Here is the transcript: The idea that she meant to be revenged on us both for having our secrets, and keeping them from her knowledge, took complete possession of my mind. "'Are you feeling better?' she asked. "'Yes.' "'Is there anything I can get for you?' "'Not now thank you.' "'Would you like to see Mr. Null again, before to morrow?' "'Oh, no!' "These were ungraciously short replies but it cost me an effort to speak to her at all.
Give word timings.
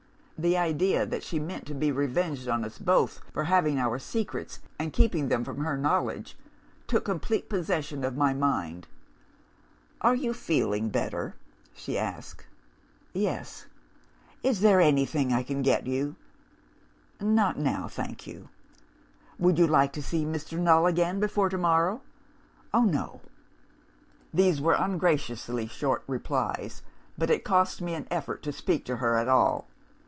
The 0.43 0.57
idea 0.57 1.05
that 1.05 1.21
she 1.21 1.37
meant 1.37 1.67
to 1.67 1.75
be 1.75 1.91
revenged 1.91 2.47
on 2.47 2.65
us 2.65 2.79
both 2.79 3.21
for 3.31 3.43
having 3.43 3.77
our 3.77 3.99
secrets, 3.99 4.59
and 4.79 4.91
keeping 4.91 5.27
them 5.29 5.43
from 5.43 5.63
her 5.63 5.77
knowledge, 5.77 6.35
took 6.87 7.05
complete 7.05 7.47
possession 7.47 8.03
of 8.03 8.17
my 8.17 8.33
mind. 8.33 8.87
"'Are 10.01 10.15
you 10.15 10.33
feeling 10.33 10.89
better?' 10.89 11.35
she 11.75 11.95
asked. 11.95 12.47
"'Yes.' 13.13 13.67
"'Is 14.41 14.61
there 14.61 14.81
anything 14.81 15.31
I 15.31 15.43
can 15.43 15.61
get 15.61 15.83
for 15.83 15.89
you?' 15.89 16.15
"'Not 17.19 17.59
now 17.59 17.87
thank 17.87 18.25
you.' 18.25 18.49
"'Would 19.37 19.59
you 19.59 19.67
like 19.67 19.93
to 19.93 20.01
see 20.01 20.25
Mr. 20.25 20.57
Null 20.57 20.87
again, 20.87 21.19
before 21.19 21.49
to 21.49 21.57
morrow?' 21.59 22.01
"'Oh, 22.73 22.85
no!' 22.85 23.21
"These 24.33 24.59
were 24.59 24.73
ungraciously 24.73 25.67
short 25.67 26.03
replies 26.07 26.81
but 27.15 27.29
it 27.29 27.43
cost 27.43 27.79
me 27.79 27.93
an 27.93 28.07
effort 28.09 28.41
to 28.41 28.51
speak 28.51 28.85
to 28.85 28.95
her 28.95 29.17
at 29.17 29.27
all. 29.27 29.67